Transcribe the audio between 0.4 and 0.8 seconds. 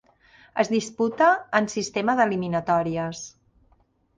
Es